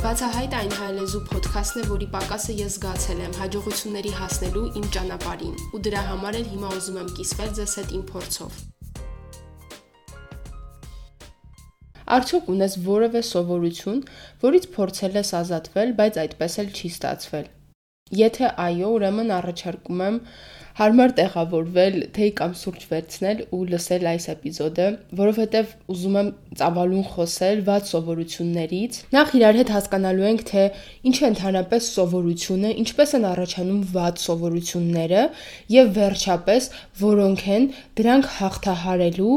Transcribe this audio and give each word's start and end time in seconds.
Բացահայտ 0.00 0.54
այն 0.56 0.70
հայլեզու 0.72 1.18
ոդքասթն 1.28 1.80
է, 1.80 1.82
որի 1.90 2.06
պակասը 2.14 2.54
ես 2.56 2.76
զգացել 2.78 3.18
եմ 3.20 3.34
հաջողությունների 3.36 4.12
հասնելու 4.16 4.62
իմ 4.80 4.86
ճանապարհին, 4.94 5.58
ու 5.76 5.80
դրա 5.86 6.04
համար 6.06 6.38
էլ 6.38 6.46
հիմա 6.52 6.70
ուզում 6.78 6.96
եմ 7.00 7.10
կիսվել 7.18 7.50
ձեզ 7.58 7.74
հետ 7.80 7.92
իմ 7.98 8.04
փորձով։ 8.08 8.54
Արդյոք 12.16 12.48
ունես 12.54 12.78
որևէ 12.88 13.22
սովորություն, 13.28 14.00
որից 14.46 14.70
փորձել 14.80 15.20
ես 15.20 15.34
ազատվել, 15.40 15.92
բայց 16.00 16.20
այդպես 16.24 16.56
էլ 16.64 16.72
չի 16.80 16.92
ստացվել։ 16.96 17.52
Եթե 18.24 18.48
այո, 18.64 18.88
ուրեմն 18.96 19.36
առաջարկում 19.36 20.00
եմ 20.08 20.16
հարմար 20.78 21.12
տեղավորվել, 21.18 21.96
թեյ 22.16 22.30
կամ 22.40 22.52
սուրճ 22.60 22.84
վերցնել 22.90 23.40
ու 23.56 23.60
լսել 23.70 24.08
այս 24.10 24.26
էպիզոդը, 24.34 24.86
որովհետև 25.20 25.72
ուզում 25.94 26.18
եմ 26.20 26.28
ծավալուն 26.60 27.06
խոսել 27.10 27.62
ված 27.70 27.90
սովորություններից։ 27.90 29.00
Նախ 29.16 29.34
իրար 29.40 29.58
հետ 29.60 29.72
հասկանալու 29.76 30.28
ենք, 30.30 30.44
թե 30.50 30.66
ինչ 31.10 31.16
է 31.20 31.26
ընդհանրապես 31.30 31.88
սովորությունը, 32.00 32.70
ինչպես 32.84 33.16
են 33.20 33.26
առաջանում 33.30 33.80
ված 33.96 34.24
սովորությունները 34.26 35.24
եւ 35.80 35.90
վերջապես 36.00 36.70
որոնք 37.00 37.48
են 37.56 37.66
դրանք 38.00 38.30
հաղթահարելու 38.40 39.34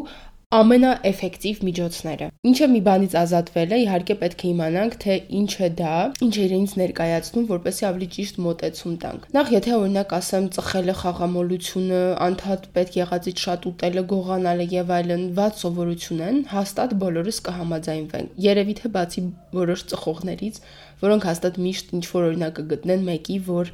ամենաէֆեկտիվ 0.53 1.61
միջոցները։ 1.65 2.25
Ինչը 2.49 2.65
մի 2.73 2.81
բանից 2.87 3.13
ազատվել 3.23 3.71
է, 3.73 3.77
իհարկե 3.83 4.15
պետք 4.21 4.43
է 4.43 4.49
իմանանք, 4.53 4.97
թե 5.03 5.15
ինչ 5.39 5.53
է 5.65 5.69
դա, 5.79 5.93
ինչ 6.25 6.33
է 6.33 6.43
իրենից 6.43 6.75
ներկայացնում, 6.81 7.47
որպեսզի 7.53 7.87
ավելի 7.89 8.07
ճիշտ 8.13 8.37
մոտեցում 8.45 8.93
տանք։ 9.03 9.25
Նախ 9.33 9.51
եթե 9.53 9.73
օրինակ 9.79 10.13
ասեմ 10.19 10.49
ծխելը, 10.57 10.95
խաղամոլությունը, 11.01 12.01
անդադ 12.27 12.69
պետք 12.77 12.99
եղածից 13.01 13.43
շատ 13.47 13.67
ուտելը, 13.73 14.05
գողանալը 14.13 14.69
եւ 14.77 14.93
այլն 14.99 15.25
ված 15.41 15.63
սովորություն 15.63 16.23
են, 16.29 16.39
հաստատ 16.53 16.95
բոլորս 17.01 17.43
կհամաձայնվենք։ 17.49 18.39
Երևի 18.45 18.77
թե 18.83 18.93
բացի 18.93 19.25
որոշ 19.57 19.87
ծխողներից, 19.93 20.61
որոնք 21.03 21.25
հաստատ 21.27 21.57
միշտ 21.63 21.89
ինչ 21.97 22.05
որ 22.13 22.25
օրինակ 22.29 22.53
կգտնեն 22.59 23.01
մեկի, 23.09 23.37
որ 23.49 23.71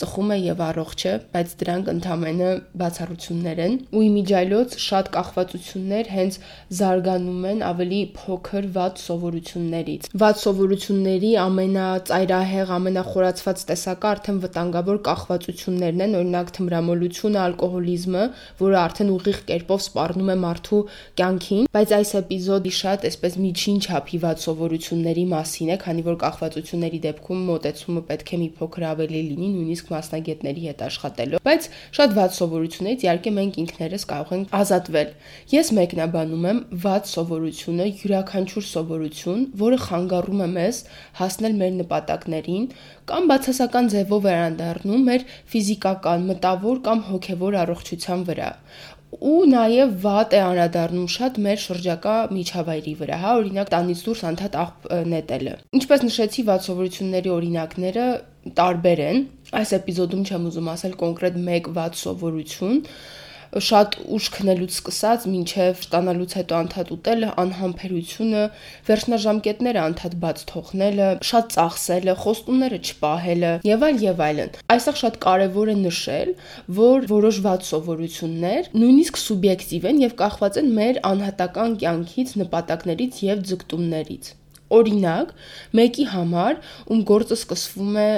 ծխում 0.00 0.30
է 0.32 0.36
եւ 0.42 0.60
առողջ 0.66 1.02
է, 1.04 1.12
բայց 1.32 1.52
դրանք 1.62 1.88
ընդամենը 1.92 2.50
բացառություններ 2.82 3.58
են։ 3.62 3.74
Ու 3.92 4.02
իմիջայլոց 4.08 4.76
շատ 4.82 5.10
կախվածություններ 5.16 6.10
հենց 6.16 6.38
զարգանում 6.78 7.44
են 7.52 7.60
ավելի 7.68 8.00
փոքր 8.16 8.68
վատ 8.76 9.02
սովորություններից։ 9.02 10.08
Վատ 10.22 10.40
սովորությունների 10.42 11.32
ամենածայրահեղ, 11.42 12.72
ամենախորացված 12.78 13.64
տեսակը 13.72 14.08
արդեն 14.12 14.40
վտանգավոր 14.42 14.98
կախվածություններն 15.12 16.04
են, 16.06 16.16
օրինակ 16.22 16.52
թմրամոլությունը, 16.56 17.38
ալկոհոլիզմը, 17.42 18.24
որը 18.62 18.78
արդեն 18.82 19.12
ուղիղ 19.12 19.38
կերպով 19.52 19.82
սպառնում 19.82 20.32
է 20.32 20.36
մարդու 20.42 20.80
կյանքին, 21.20 21.68
բայց 21.76 21.94
այս 21.98 22.14
էպիզոդի 22.22 22.72
շատ 22.82 23.06
այսպես 23.12 23.38
միջին 23.42 23.78
չափի 23.82 24.22
վատ 24.22 24.42
սովորությունների 24.46 25.24
մասին 25.32 25.72
է, 25.72 25.76
քանի 25.82 26.02
որ 26.08 26.16
կախվածությունների 26.22 27.00
դեպքում 27.06 27.42
մոտեցումը 27.52 28.02
պետք 28.12 28.32
է 28.32 28.40
մի 28.42 28.48
փոքր 28.58 28.86
ավելի 28.92 29.22
լինի, 29.32 29.48
նույնիսկ 29.52 29.81
նույնիսկ 29.82 29.90
մասնագետների 29.92 30.62
հետ 30.68 30.82
աշխատելով, 30.86 31.40
բայց 31.46 31.66
շատ 31.96 32.14
վատ 32.18 32.36
սովորություններից 32.36 33.04
իհարկե 33.06 33.32
մենք 33.38 33.58
ինքներս 33.62 34.04
կարող 34.12 34.32
ենք 34.36 34.54
ազատվել։ 34.58 35.10
Ես 35.52 35.72
մեկնաբանում 35.78 36.46
եմ 36.52 36.60
վատ 36.86 37.10
սովորությունը, 37.12 37.86
յուրաքանչյուր 38.02 38.66
սովորություն, 38.70 39.44
որը 39.62 39.78
խանգարում 39.86 40.42
է 40.42 40.48
մեզ 40.56 40.80
հասնել 41.22 41.58
մեր 41.62 41.76
նպատակներին 41.82 42.66
կամ 43.12 43.30
բացասական 43.32 43.92
ձևով 43.92 44.26
վերանդառնում 44.28 45.06
մեր 45.10 45.28
ֆիզիկական, 45.52 46.26
մտավոր 46.32 46.82
կամ 46.86 47.06
հոգևոր 47.10 47.62
առողջության 47.66 48.26
վրա 48.30 48.50
ու 49.20 49.44
նաև 49.52 49.90
վատ 50.00 50.34
է 50.36 50.40
անդրադառնում 50.40 51.08
շատ 51.14 51.38
մեր 51.44 51.58
շրջակա 51.62 52.14
միջավայրի 52.32 52.94
վրա, 53.00 53.18
հա, 53.22 53.32
օրինակ 53.42 53.72
տանից 53.74 54.04
դուրս 54.06 54.22
անդադ 54.30 54.56
աղբ 54.62 54.88
նետելը։ 55.12 55.54
Ինչպես 55.78 56.04
նշեցի, 56.08 56.44
վատ 56.48 56.66
սովորությունների 56.68 57.32
օրինակները 57.36 58.06
տարբեր 58.56 59.02
են, 59.04 59.20
Այս 59.52 59.74
էպիզոդում 59.78 60.22
չեմ 60.28 60.46
ուզում 60.52 60.70
ասել 60.72 60.94
կոնկրետ 61.02 61.42
մեկ 61.48 61.68
ված 61.76 61.98
սովորություն, 62.02 62.78
շատ 63.60 63.96
ուշ 64.16 64.26
քնելուց 64.32 64.76
սկսած 64.78 65.24
մինչև 65.28 65.80
ստանալուց 65.84 66.34
հետո 66.38 66.56
անդադ 66.56 66.92
ուտելը, 66.94 67.28
անհամբերությունը, 67.42 68.44
վերջնաժամկետները 68.88 69.82
անդադ 69.82 70.16
բաց 70.24 70.44
թողնելը, 70.52 71.08
շատ 71.28 71.52
ծախսելը, 71.56 72.14
խոստումները 72.22 72.80
չպահելը 72.80 73.52
եւ 73.68 73.86
այլ 73.88 74.02
եւ 74.08 74.22
այլն։ 74.28 74.56
Այստեղ 74.72 75.00
շատ 75.02 75.18
կարեւոր 75.28 75.72
է 75.72 75.76
նշել, 75.84 76.34
որ 76.80 77.08
որոշ 77.12 77.40
ված 77.44 77.72
սովորություններ 77.72 78.70
նույնիսկ 78.72 79.20
սուբյեկտիվ 79.28 79.88
են 79.92 80.04
եւ 80.08 80.20
կախված 80.22 80.62
են 80.62 80.76
մեր 80.80 81.02
անհատական 81.12 81.76
կյանքից, 81.82 82.38
նպատակներից 82.40 83.26
եւ 83.28 83.44
ձգտումներից։ 83.52 84.36
Օրինակ, 84.72 85.32
մեկի 85.76 86.04
համար, 86.08 86.60
ում 86.88 87.00
գործը 87.10 87.36
սկսվում 87.36 87.96
է 88.00 88.08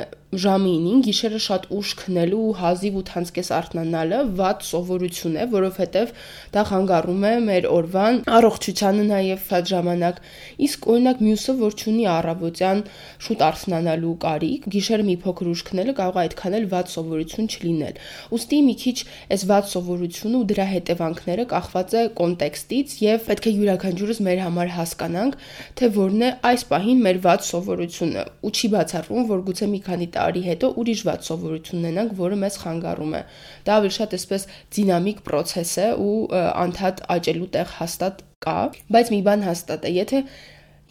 ժամի 0.42 0.74
9-ին 0.74 1.02
գիշերը 1.06 1.40
շատ 1.44 1.66
ուշ 1.74 1.90
քնելու 2.00 2.40
ու 2.44 2.54
հազիվ 2.60 2.98
8-ից 3.00 3.50
արթնանալը 3.58 4.18
վատ 4.38 4.64
սովորություն 4.68 5.38
է, 5.38 5.44
որովհետև 5.54 6.12
դա 6.54 6.64
խանգարում 6.70 7.24
է 7.24 7.32
մեր 7.44 7.68
օրվան 7.74 8.20
առողջությանը 8.34 9.04
նաև 9.10 9.52
այդ 9.58 9.70
ժամանակ։ 9.74 10.20
Իսկ 10.64 10.88
օրինակ 10.94 11.22
մյուսը, 11.24 11.54
որ 11.64 11.76
ունի 11.94 12.04
առավոտյան 12.14 12.80
շուտ 13.24 13.44
արթնանալու 13.48 14.14
կարիք, 14.24 14.68
գիշերը 14.74 15.06
մի 15.08 15.16
փոքր 15.24 15.50
ուշ 15.54 15.62
քնելը 15.68 15.94
կարող 15.98 16.18
է 16.18 16.22
այդքան 16.24 16.56
էլ 16.58 16.66
վատ 16.74 16.92
սովորություն 16.94 17.48
չլինել։ 17.54 17.98
Ոստի 18.34 18.58
մի 18.64 18.74
քիչ 18.84 18.96
այս 19.34 19.44
վատ 19.50 19.70
սովորությունը 19.74 20.40
ու 20.40 20.48
դրա 20.54 20.66
հետևանքները 20.74 21.46
կախված 21.54 21.94
է 21.94 22.04
կոնտեքստից 22.20 22.96
եւ 23.04 23.28
պետք 23.28 23.44
է 23.44 23.54
յուրաքանչյուրս 23.54 24.22
մեր 24.24 24.42
համար 24.44 24.72
հասկանանք, 24.74 25.38
թե 25.78 25.90
որն 25.98 26.24
է 26.24 26.30
այս 26.50 26.66
պահին 26.74 27.04
մեր 27.04 27.20
վատ 27.24 27.46
սովորությունը։ 27.50 28.24
Ու 28.44 28.52
չի 28.54 28.70
բացառվում, 28.74 29.24
որ 29.34 29.44
գուցե 29.48 29.68
մի 29.74 29.80
քանի 29.84 30.08
տարի 30.24 30.42
հետո 30.48 30.72
ուրիշ 30.80 31.04
վատ 31.08 31.28
սովորություն 31.28 31.80
ունենանք, 31.84 32.16
որը 32.24 32.38
մեզ 32.42 32.58
խանգարում 32.64 33.14
է։ 33.14 33.22
Դա 33.68 33.76
ավելի 33.78 33.94
շատ 33.98 34.16
այսպես 34.18 34.46
դինամիկ 34.76 35.22
process 35.28 35.76
է 35.84 35.88
ու 36.04 36.16
անդադ 36.64 37.04
աճելու 37.14 37.50
տեղ 37.54 37.76
հաստատ 37.78 38.24
կա, 38.44 38.56
բայց 38.94 39.12
մի 39.14 39.20
բան 39.28 39.46
հաստատ 39.48 39.84
է, 39.84 39.92
եթե 40.00 40.24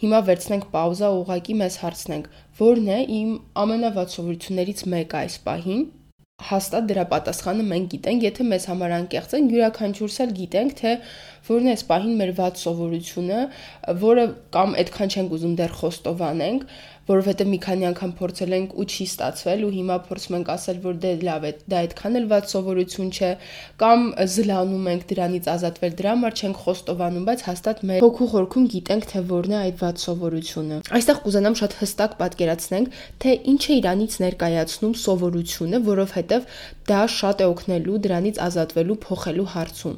հիմա 0.04 0.20
վերցնենք 0.28 0.64
պաուզա 0.74 1.10
ու 1.14 1.20
ուղակի 1.24 1.54
մեզ 1.60 1.76
հարցնենք, 1.84 2.24
ո՞րն 2.60 2.88
է 2.94 2.96
իմ 3.18 3.28
ամենավատ 3.64 4.14
սովորություններից 4.14 4.80
մեկը 4.94 5.20
այս 5.20 5.36
պահին, 5.44 5.84
հաստատ 6.44 6.88
դրա 6.90 7.04
պատասխանը 7.12 7.64
մենք 7.70 7.86
գիտենք, 7.94 8.24
եթե 8.26 8.46
մեզ 8.50 8.64
համար 8.70 8.94
անկեղծ 8.98 9.34
են, 9.38 9.50
յուրաքանչյուրս 9.54 10.16
էլ 10.24 10.32
գիտենք, 10.40 10.74
թե 10.80 10.94
որն 11.48 11.70
է 11.72 11.76
սպահին 11.80 12.18
մեր 12.20 12.32
ված 12.40 12.64
սովորությունը, 12.64 13.40
որը 14.04 14.26
կամ 14.56 14.76
այդքան 14.84 15.14
չենք 15.14 15.34
ուզում 15.38 15.56
դեռ 15.60 15.78
խոստովանենք, 15.80 16.66
որովհետև 17.04 17.48
մի 17.52 17.58
քանի 17.60 17.86
անգամ 17.90 18.12
փորձել 18.16 18.54
ենք 18.56 18.70
ու 18.80 18.84
չի 18.88 19.06
ստացվել 19.10 19.64
ու 19.66 19.72
հիմա 19.74 19.96
փորձում 20.06 20.36
ենք 20.38 20.50
ասել, 20.54 20.78
որ 20.84 20.94
դե 21.02 21.10
լավ 21.28 21.42
է, 21.44 21.50
դա 21.68 21.80
այդքան 21.84 22.16
էլ 22.20 22.28
ված 22.30 22.54
սովորություն 22.54 23.10
չէ, 23.12 23.30
կամ 23.82 24.06
զլանում 24.34 24.88
ենք 24.94 25.04
դրանից 25.10 25.48
ազատվել, 25.54 25.96
դրա 26.00 26.14
համար 26.14 26.38
չենք 26.40 26.62
խոստովանում, 26.64 27.26
բայց 27.28 27.44
հաստատ 27.44 27.82
մեր 27.90 28.04
հոգու 28.04 28.28
խորքում 28.32 28.68
գիտենք, 28.72 29.08
թե 29.12 29.22
որն 29.34 29.52
է 29.52 29.58
այդ 29.60 29.76
ված 29.84 30.04
սովորությունը։ 30.04 30.80
Այստեղ 30.96 31.20
կուզենամ 31.24 31.58
շատ 31.60 31.76
հստակ 31.84 32.16
պատկերացնենք, 32.24 32.98
թե 33.20 33.36
ինչ 33.52 33.62
է 33.64 33.76
իրանից 33.84 34.16
ներկայացնում 34.24 34.96
սովորությունը, 35.04 35.82
որովհետև 35.92 36.48
դա 36.88 37.02
շատ 37.14 37.44
է 37.44 37.46
օգնելու 37.52 38.00
դրանից 38.04 38.40
ազատվելու, 38.44 38.98
փոխելու 39.04 39.48
հարցում։ 39.54 39.94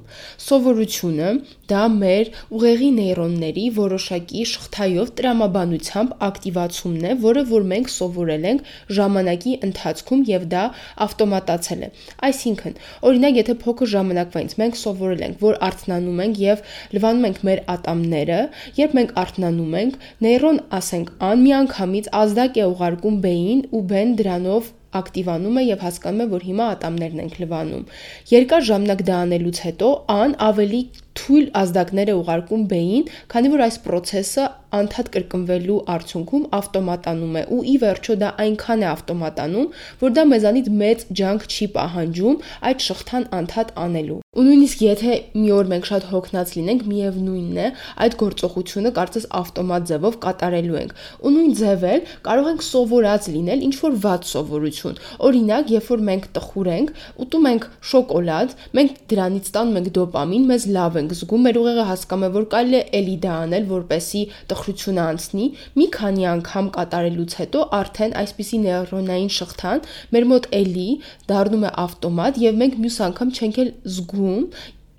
Սովորությունը 0.46 1.30
դա 1.70 1.82
մեր 1.96 2.30
ուղեղի 2.56 2.90
նեյրոնների 2.96 3.64
որոշակի 3.76 4.44
շղթայով 4.52 5.12
տրամաբանությամբ 5.20 6.14
ակտիվացումն 6.26 7.06
է, 7.10 7.12
որը 7.26 7.42
որ 7.50 7.66
մենք 7.72 7.92
սովորել 7.96 8.46
ենք 8.50 8.70
ժամանակի 8.98 9.54
ընթացքում 9.68 10.24
եւ 10.30 10.46
դա 10.54 10.64
ավտոմատացել 11.06 11.84
է։ 11.86 11.90
Այսինքն, 12.30 12.78
օրինակ, 13.10 13.40
եթե 13.42 13.56
փոքր 13.66 13.92
ժամանակվանից 13.96 14.56
մենք 14.62 14.80
սովորել 14.82 15.26
ենք, 15.26 15.38
որ 15.46 15.60
արթնանում 15.66 16.24
ենք 16.26 16.40
եւ 16.46 16.64
լվանում 16.96 17.28
ենք 17.30 17.42
մեր 17.50 17.62
ատամները, 17.76 18.40
երբ 18.80 18.96
մենք 19.00 19.14
արթնանում 19.26 19.76
ենք, 19.82 20.00
նեյրոն, 20.26 20.58
ասենք, 20.80 21.14
անմիանգամից 21.30 22.10
ազդակ 22.22 22.60
է 22.62 22.66
ուղարկում 22.72 23.22
բեին 23.26 23.62
ու 23.76 23.86
բեն 23.92 24.18
դրանով 24.20 24.74
ակտիվանում 24.96 25.58
է 25.60 25.64
եւ 25.66 25.82
հասկանում 25.86 26.22
է, 26.24 26.28
որ 26.32 26.46
հիմա 26.50 26.68
ատամներն 26.76 27.22
ենք 27.24 27.40
լվանում։ 27.42 27.88
Երկար 28.32 28.68
ժամանակ 28.70 29.02
դա 29.08 29.18
անելուց 29.26 29.60
հետո 29.66 29.90
ան 30.16 30.36
ավելի 30.50 30.80
թույլ 31.20 31.50
ազդակներ 31.62 32.12
է 32.12 32.16
ուղարկում 32.20 32.64
բեին, 32.72 33.10
քանի 33.32 33.52
որ 33.56 33.66
այս 33.66 33.78
process-ը 33.86 34.46
անդադ 34.76 35.08
կրկնվելու 35.14 35.76
արդյունքում 35.94 36.44
ավտոմատանում 36.58 37.36
է 37.40 37.42
ու 37.54 37.60
ի 37.72 37.74
վերջո 37.82 38.16
դա 38.22 38.30
այնքան 38.44 38.82
է 38.82 38.88
ավտոմատանում, 38.90 39.68
որ 40.02 40.14
դա 40.16 40.24
մեզանից 40.32 40.70
մեծ 40.82 41.04
ջանք 41.20 41.46
չի 41.46 41.66
պահանջում 41.76 42.40
այդ 42.70 42.86
շղթան 42.86 43.26
անդադ 43.38 43.72
անելու։ 43.86 44.18
Ու 44.36 44.44
նույնիսկ 44.46 44.82
եթե 44.84 45.12
մի 45.40 45.50
օր 45.56 45.68
մենք 45.72 45.86
շատ 45.90 46.06
հոգնած 46.10 46.50
լինենք, 46.56 46.82
միևնույնն 46.90 47.60
է, 47.62 47.68
այդ 48.04 48.16
գործողությունը 48.20 48.90
կարծես 48.98 49.26
ավտոմատ 49.40 49.86
ձևով 49.90 50.18
կատարելու 50.26 50.76
ենք։ 50.82 50.92
Ու 51.16 51.32
նույն 51.36 51.54
ձևել 51.60 52.00
կարող 52.26 52.50
ենք 52.52 52.66
սովորած 52.66 53.28
լինել 53.36 53.64
ինչ 53.66 53.74
որ 53.80 53.96
վատ 54.04 54.28
սովորություն։ 54.32 55.00
Օրինակ, 55.30 55.72
երբ 55.76 55.88
որ 55.96 56.04
մենք 56.10 56.28
տխուր 56.36 56.70
ենք, 56.76 56.92
ուտում 57.24 57.48
ենք 57.54 57.64
շոկոլադ, 57.96 58.54
մենք 58.76 59.00
դրանից 59.14 59.50
ստանում 59.50 59.80
ենք 59.80 59.90
դոպամին, 59.96 60.46
մեզ 60.52 60.68
լավ 60.76 61.00
ենք 61.00 61.05
ենք 61.06 61.16
զգում, 61.16 61.44
մեր 61.46 61.58
ուղեղը 61.62 61.84
հասկանում 61.86 62.26
է, 62.26 62.30
որ 62.36 62.46
կարելի 62.52 62.76
է 62.76 62.82
էլի 62.98 63.16
դա 63.22 63.34
անել, 63.46 63.66
որպեսի 63.70 64.22
տխրությունը 64.50 65.02
անցնի, 65.06 65.46
մի 65.78 65.86
քանի 65.96 66.26
անգամ 66.32 66.70
կատարելուց 66.76 67.36
հետո 67.40 67.64
արդեն 67.78 68.16
այսպիսի 68.26 68.60
նեյրոնային 68.66 69.32
շղթան 69.36 69.84
մեր 70.16 70.28
մոտ 70.32 70.48
էլի 70.60 70.88
դառնում 71.30 71.66
է 71.66 71.72
ավտոմատ 71.86 72.40
եւ 72.46 72.58
մենք 72.62 72.80
մյուս 72.82 72.98
անգամ 73.06 73.34
չենք 73.36 73.60
էլ 73.62 73.70
զգում 73.96 74.42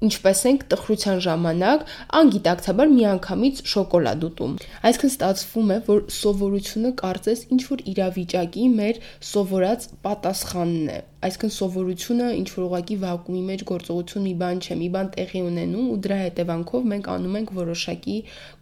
ինչպես 0.06 0.40
ենք 0.46 0.64
տխրության 0.72 1.22
ժամանակ 1.26 1.86
անգիտակցաբար 2.20 2.90
միանգամից 2.94 3.62
շոկոլադ 3.72 4.26
ուտում։ 4.28 4.52
Այսինքն 4.90 5.12
ստացվում 5.12 5.72
է, 5.74 5.78
որ 5.88 6.02
սովորությունը 6.18 6.92
կարծես 7.02 7.42
ինչ 7.56 7.62
որ 7.72 7.82
իրավիճակի 7.94 8.66
մեր 8.78 9.00
սովորած 9.32 9.88
պատասխանն 10.06 10.92
է։ 10.94 11.00
Այսինքն 11.28 11.54
սովորությունը 11.58 12.28
ինչ 12.38 12.48
որ 12.54 12.66
ուղակի 12.68 12.98
վակուումի 13.02 13.44
մեջ 13.48 13.66
գործողություն 13.74 14.26
մի 14.28 14.34
բան 14.38 14.62
չէ, 14.62 14.78
մի 14.78 14.90
բան 14.94 15.12
տեղի 15.18 15.42
ունենում 15.48 15.88
ու 15.88 16.00
դրա 16.06 16.18
հետևանքով 16.22 16.88
մենք 16.94 17.10
անում 17.18 17.38
ենք 17.42 17.54
որոշակի 17.58 18.18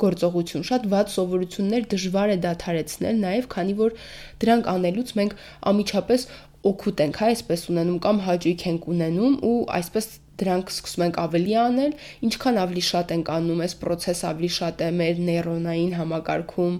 գործողություն։ 0.05 0.67
Շատ 0.71 0.89
վատ 0.95 1.13
սովորություններ 1.19 1.88
դժվար 1.95 2.31
է 2.31 2.38
դադարեցնել, 2.47 3.23
նաև 3.27 3.49
քանի 3.55 3.75
որ 3.83 3.97
դրանք 4.45 4.69
անելուց 4.75 5.15
մենք 5.19 5.39
ամիջապես 5.75 6.29
օգուտ 6.65 7.01
ենք, 7.05 7.17
հա, 7.21 7.27
այսպես 7.35 7.65
ունենում 7.75 7.97
կամ 8.01 8.21
հաճույք 8.25 8.63
ենք 8.71 8.88
ունենում 8.95 9.33
ու 9.45 9.57
այսպես 9.75 10.07
դրանք 10.41 10.71
սկսում 10.75 11.05
ենք 11.05 11.19
ավելի 11.25 11.53
անել, 11.65 11.93
ինչքան 12.27 12.59
ավելի 12.65 12.83
շատ 12.89 13.13
ենք 13.15 13.31
անում, 13.35 13.61
այս 13.65 13.75
process-ը 13.81 14.25
ավելի 14.31 14.49
շատ 14.55 14.83
է 14.85 14.89
մեր 14.99 15.21
նեյրոնային 15.29 15.93
համակարգում 15.99 16.75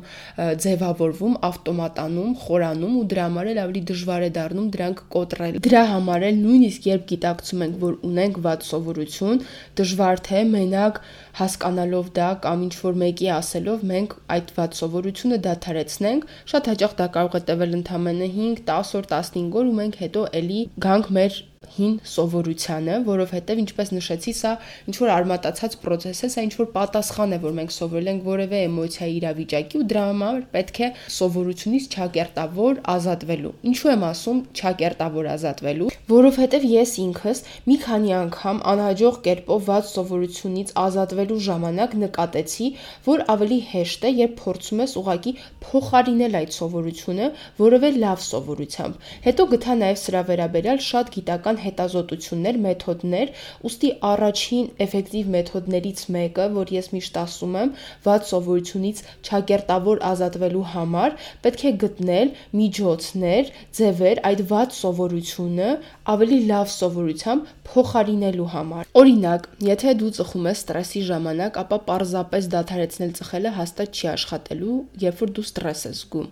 ձևավորվում, 0.66 1.36
ավտոմատանում, 1.50 2.32
խորանում 2.46 2.96
ու 3.00 3.06
դրա 3.16 3.26
համար 3.26 3.52
էլ 3.56 3.62
ավելի 3.66 3.82
դժվար 3.92 4.26
է 4.26 4.30
դառնում 4.36 4.68
դրանք 4.76 5.04
կոտրել։ 5.16 5.60
Դրա 5.66 5.84
համար 5.96 6.26
էլ 6.30 6.40
նույնիսկ 6.46 6.90
երբ 6.92 7.06
գիտակցում 7.12 7.64
ենք, 7.66 7.78
որ 7.86 7.96
ունենք 8.10 8.40
վատ 8.46 8.68
սովորություն, 8.70 9.42
դժվար 9.80 10.22
թե 10.26 10.44
մենակ 10.56 11.02
հասկանալով 11.40 12.12
դա 12.16 12.30
կամ 12.46 12.62
ինչ 12.66 12.76
որ 12.80 13.00
մեկի 13.02 13.28
ասելով 13.36 13.82
մենք 13.92 14.16
այդ 14.36 14.54
վատ 14.56 14.78
սովորությունը 14.80 15.40
դադարեցնենք, 15.48 16.30
շատ 16.52 16.70
հաճախ 16.72 16.96
դա 17.02 17.08
կարող 17.18 17.36
է 17.36 17.42
տևել 17.50 17.76
ընդամենը 17.80 18.30
5, 18.38 18.64
10 18.72 18.96
օր, 19.00 19.10
15 19.16 19.60
օր 19.60 19.72
ու 19.72 19.76
մենք 19.82 20.00
հետո 20.06 20.24
էլի 20.42 20.62
գանք 20.86 21.12
մեր 21.20 21.42
հին 21.76 21.96
սովորությանը, 22.12 22.96
որովհետև 23.10 23.62
ինչպես 23.66 23.92
նշեցի, 23.96 24.34
սա 24.40 24.52
ինչ 24.86 24.96
որ 25.02 25.12
արմատացած 25.16 25.78
process 25.84 26.24
է, 26.26 26.30
սա 26.36 26.46
ինչ 26.46 26.54
որ 26.60 26.70
պատասխան 26.76 27.36
է, 27.36 27.40
որ 27.46 27.56
մենք 27.60 27.76
սովորել 27.76 28.10
ենք 28.12 28.26
որևէ 28.30 28.62
էմոցիայի 28.70 29.16
իրավիճակի 29.20 29.80
ու 29.82 29.88
դրա 29.92 30.04
համար 30.06 30.40
պետք 30.56 30.80
է 30.86 30.90
սովորությունից 31.16 31.88
չակերտավոր 31.96 32.82
ազատվելու։ 32.96 33.54
Ինչու 33.72 33.92
եմ 33.96 34.06
ասում 34.10 34.40
չակերտավոր 34.56 35.30
ազատվելու, 35.36 35.90
որովհետև 36.16 36.68
ես 36.76 36.96
ինքս 37.06 37.44
մի 37.66 37.78
քանի 37.86 38.16
անգամ 38.20 38.62
անհաջող 38.76 39.20
կերպով 39.26 39.66
ված 39.70 39.90
սովորությունից 39.96 40.74
ազատվելու 40.86 41.40
ժամանակ 41.50 41.96
նկատեցի, 42.06 42.68
որ 43.10 43.26
ավելի 43.36 43.60
հեշտ 43.72 44.06
է, 44.06 44.12
երբ 44.22 44.36
փորձում 44.42 44.84
ես 44.86 44.96
ուղակի 45.02 45.34
փոխարինել 45.66 46.38
այդ 46.40 46.56
սովորությունը 46.56 47.30
որևէ 47.60 47.90
լավ 48.06 48.20
սովորությամբ։ 48.26 49.10
Հետո 49.26 49.46
գտա 49.56 49.76
նաև 49.82 50.00
սրա 50.06 50.22
վերաբերյալ 50.30 50.80
շատ 50.86 51.12
գիտական 51.16 51.55
հետազոտություններ, 51.64 52.58
մեթոդներ, 52.66 53.32
ուստի 53.70 53.90
առաջին 54.10 54.68
էֆեկտիվ 54.86 55.32
մեթոդներից 55.36 56.04
մեկը, 56.16 56.46
որ 56.56 56.74
ես 56.76 56.90
միշտ 56.96 57.20
ասում 57.22 57.58
եմ, 57.62 57.72
ված 58.06 58.30
սովորությունից 58.32 59.02
չակերտավոր 59.26 60.04
ազատվելու 60.12 60.66
համար 60.76 61.18
պետք 61.46 61.66
է 61.66 61.74
գտնել 61.86 62.34
միջոցներ, 62.62 63.52
ձևեր 63.80 64.24
այդ 64.32 64.46
ված 64.52 64.78
սովորությունը 64.80 65.70
ավելի 66.16 66.40
լավ 66.52 66.72
սովորությամբ 66.76 67.52
փոխարինելու 67.72 68.50
համար։ 68.56 68.94
Օրինակ, 69.02 69.50
եթե 69.70 69.98
դու 70.02 70.14
ծխում 70.20 70.50
ես 70.52 70.64
ստրեսի 70.66 71.02
ժամանակ, 71.10 71.60
ապա 71.66 71.82
պարզապես 71.90 72.50
դադարեցնել 72.56 73.12
ծխելը 73.20 73.56
հաստատ 73.60 74.00
չի 74.00 74.08
աշխատելու, 74.16 74.80
երբ 75.06 75.22
որ 75.26 75.36
դու 75.36 75.46
ստրես 75.50 75.86
ես 75.90 76.02
զգում 76.06 76.32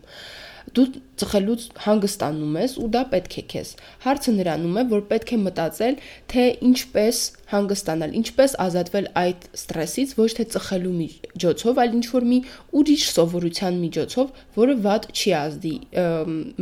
դու 0.74 0.86
ծխելուց 1.22 1.66
հանգստանում 1.84 2.58
ես 2.64 2.76
ու 2.84 2.90
դա 2.94 3.04
պետք 3.14 3.36
է 3.38 3.44
քեզ։ 3.54 3.72
Հարցը 4.04 4.32
նրանում 4.40 4.78
է, 4.82 4.84
որ 4.94 5.04
պետք 5.12 5.34
է 5.34 5.38
մտածել, 5.44 5.98
թե 6.34 6.46
ինչպես 6.70 7.20
հանգստանալ, 7.54 8.14
ինչպես 8.18 8.56
ազատվել 8.64 9.08
այդ 9.22 9.46
ստրեսից 9.60 10.14
ոչ 10.18 10.30
թե 10.38 10.46
ծխելու 10.54 10.94
միջոցով, 10.98 11.82
այլ 11.84 11.94
ինչ 12.00 12.06
որ 12.14 12.26
մի 12.32 12.40
ուրիշ 12.80 13.04
սովորության 13.14 13.78
միջոցով, 13.84 14.32
որը 14.58 14.76
վատ 14.88 15.08
չի 15.14 15.34
ազդի 15.40 15.74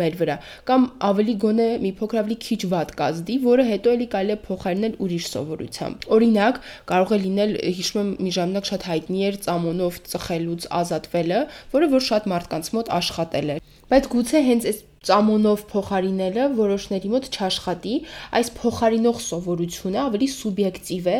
մեր 0.02 0.18
վրա, 0.22 0.38
կամ 0.68 0.88
ավելի 1.12 1.36
գոնե 1.46 1.70
մի 1.86 1.92
փոքր 2.02 2.22
ավելի 2.22 2.38
քիչ 2.48 2.62
վատ 2.76 2.94
կազդի, 3.02 3.38
որը 3.48 3.68
հետո 3.72 3.96
էլի 3.96 4.08
կարելի 4.16 4.36
է 4.36 4.40
փոխարինել 4.52 4.98
ուրիշ 5.06 5.32
սովորությամբ։ 5.32 6.08
Օրինակ, 6.18 6.62
կարող 6.92 7.16
է 7.16 7.20
լինել, 7.26 7.58
հիշում 7.80 8.02
եմ, 8.02 8.14
մի 8.28 8.36
ժամանակ 8.42 8.72
շատ 8.72 8.88
հայտնի 8.92 9.28
էր 9.32 9.42
ծամոնով 9.48 10.02
ծխելուց 10.12 10.72
ազատվելը, 10.82 11.44
որը 11.78 11.92
որ 11.96 12.08
շատ 12.12 12.32
մարդկանց 12.36 12.74
մոտ 12.76 12.96
աշխատել 13.02 13.56
է 13.56 13.62
բայց 13.92 14.06
գուցե 14.08 14.40
հենց 14.52 14.72
այս 14.72 14.88
ծամոնով 15.02 15.62
փոխարինելը 15.72 16.44
որոշների 16.58 17.10
մոտ 17.10 17.28
չաշխատի, 17.34 17.94
այս 18.38 18.50
փոխարինող 18.58 19.22
սովորությունը 19.26 20.00
ավելի 20.02 20.28
սուբյեկտիվ 20.34 21.08
է, 21.10 21.16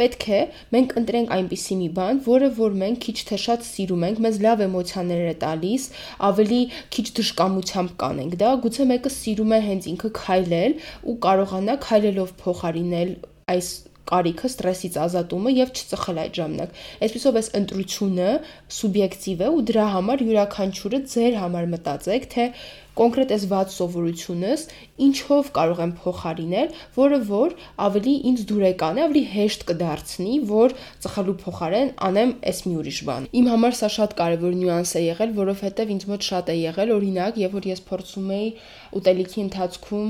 պետք 0.00 0.26
է 0.36 0.40
մենք 0.76 0.92
ընտրենք 1.00 1.32
այնպիսի 1.36 1.78
մի 1.80 1.88
բան, 1.96 2.20
որը 2.26 2.50
որ 2.58 2.76
մենք 2.82 3.00
քիչ 3.06 3.16
թե 3.30 3.38
շատ 3.46 3.64
սիրում 3.68 4.04
ենք, 4.08 4.20
մեզ 4.26 4.36
լավ 4.46 4.64
էմոցիաներ 4.66 5.22
է 5.30 5.34
տալիս, 5.46 5.86
ավելի 6.28 6.60
քիչ 6.92 7.06
դժկամությամբ 7.22 7.94
կանենք 8.04 8.36
դա, 8.42 8.50
գուցե 8.66 8.88
մեկը 8.92 9.14
սիրում 9.16 9.56
է 9.56 9.62
հենց 9.70 9.88
ինքը 9.94 10.12
քայլել 10.20 10.76
ու 11.08 11.16
կարողանա 11.24 11.78
քայլելով 11.88 12.36
փոխարինել 12.44 13.16
այս 13.56 13.72
կարիքը 14.10 14.48
ստրեսից 14.52 14.96
ազատումը 15.02 15.52
եւ 15.56 15.72
չծխել 15.78 16.20
այդ 16.22 16.38
ժամանակ։ 16.38 16.80
Այսպեսով 17.06 17.38
այս 17.40 17.48
ընտրությունը 17.58 18.30
սուբյեկտիվ 18.78 19.42
է 19.46 19.50
ու 19.52 19.62
դրա 19.72 19.86
համար 19.96 20.24
յուրաքանչյուրը 20.26 21.00
ձեր 21.12 21.38
համար 21.42 21.68
մտածեք, 21.76 22.26
թե 22.32 22.46
կոնկրետ 22.98 23.30
այս 23.36 23.44
ված 23.52 23.72
սովորությունս 23.72 24.64
ինչով 25.02 25.48
կարող 25.56 25.78
եմ 25.82 25.92
փոխարինել, 26.02 26.68
որը 26.96 27.18
որ 27.28 27.54
ավելի 27.86 28.14
ինձ 28.30 28.42
դուրեկան 28.50 28.98
է, 29.00 29.04
ավելի 29.06 29.22
հեշտ 29.32 29.64
կդարձնի, 29.70 30.34
որ 30.52 30.74
ծխելու 31.06 31.36
փոխարեն 31.42 31.92
անեմ 32.08 32.34
այս 32.52 32.60
մի 32.68 32.74
ուրիշ 32.82 32.98
բան։ 33.08 33.28
Իմ 33.40 33.48
համար 33.52 33.76
սա 33.80 33.88
շատ 33.96 34.14
կարևոր 34.20 34.54
նյուանս 34.60 34.92
է 34.92 35.02
եղել, 35.02 35.32
որովհետև 35.40 35.92
ինձ 35.96 36.06
մոտ 36.12 36.28
շատ 36.28 36.52
է 36.52 36.56
եղել, 36.62 36.92
օրինակ, 36.96 37.40
երբ 37.42 37.56
որ 37.56 37.68
ես 37.72 37.82
փորձում 37.88 38.30
էի 38.36 38.48
ուտելիքի 38.92 39.42
ընթացքում 39.42 40.08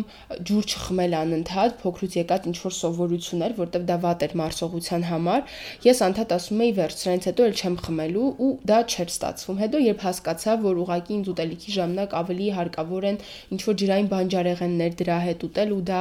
ջուր 0.51 0.69
չխմել 0.73 1.17
անընդհատ, 1.23 1.77
փոքրուց 1.83 2.17
եկած 2.19 2.49
ինչ 2.51 2.57
որ 2.63 2.75
սովորություն 2.83 3.45
էր, 3.47 3.57
որտեվ 3.63 3.87
դա 3.93 3.97
վատ 4.03 4.25
էր 4.27 4.35
մարսողության 4.43 5.07
համար, 5.13 5.43
ես 5.87 6.03
անդադ 6.09 6.35
ասում 6.37 6.63
էի 6.67 6.73
վերջ 6.83 6.97
սրանից 7.03 7.29
հետո 7.31 7.47
էլ 7.47 7.57
չեմ 7.63 7.77
խմելու 7.87 8.29
ու 8.43 8.51
դա 8.73 8.79
չէր 8.91 9.13
ստացվում։ 9.13 9.61
Հետո 9.63 9.83
երբ 9.87 10.03
հասկացա, 10.03 10.57
որ 10.67 10.83
ուղակի 10.83 11.13
ինձ 11.23 11.31
ուտելիքի 11.33 11.77
ժամանակ 11.79 12.17
ավելի 12.23 12.49
հարկ 12.59 12.72
հարկավոր 12.73 13.05
են 13.13 13.19
ինչ 13.53 13.61
որ 13.69 13.77
ջրային 13.83 14.09
բանջարեղեններ 14.13 14.93
դրա 15.03 15.17
հետ 15.27 15.45
ուտել 15.47 15.73
ու 15.77 15.81
դա 15.93 16.01